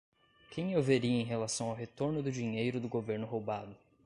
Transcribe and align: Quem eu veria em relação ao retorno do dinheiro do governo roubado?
Quem 0.49 0.73
eu 0.73 0.81
veria 0.81 1.21
em 1.21 1.23
relação 1.23 1.69
ao 1.69 1.75
retorno 1.75 2.23
do 2.23 2.31
dinheiro 2.31 2.79
do 2.79 2.87
governo 2.89 3.27
roubado? 3.27 3.75